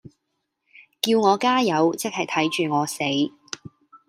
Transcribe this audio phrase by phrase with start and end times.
[0.99, 3.03] 叫我加油，即係睇住我死